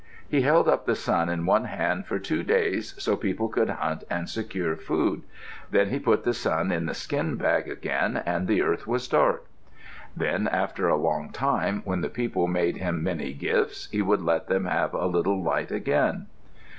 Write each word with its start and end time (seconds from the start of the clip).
He 0.27 0.41
held 0.41 0.67
up 0.67 0.87
the 0.87 0.95
sun 0.95 1.29
in 1.29 1.45
one 1.45 1.65
hand 1.65 2.07
for 2.07 2.17
two 2.17 2.41
days 2.41 2.95
so 2.97 3.15
people 3.15 3.49
could 3.49 3.69
hunt 3.69 4.03
and 4.09 4.27
secure 4.27 4.75
food. 4.75 5.21
Then 5.69 5.89
he 5.91 5.99
put 5.99 6.23
the 6.23 6.33
sun 6.33 6.71
in 6.71 6.87
the 6.87 6.95
skin 6.95 7.35
bag 7.35 7.69
again 7.69 8.17
and 8.25 8.47
the 8.47 8.63
earth 8.63 8.87
was 8.87 9.07
dark. 9.07 9.45
Then, 10.17 10.47
after 10.47 10.89
a 10.89 10.95
long 10.97 11.29
time, 11.29 11.83
when 11.85 12.01
the 12.01 12.09
people 12.09 12.47
made 12.47 12.77
him 12.77 13.03
many 13.03 13.31
gifts, 13.31 13.89
he 13.91 14.01
would 14.01 14.21
let 14.23 14.47
them 14.47 14.65
have 14.65 14.95
a 14.95 15.05
little 15.05 15.39
light 15.39 15.69
again. 15.69 16.25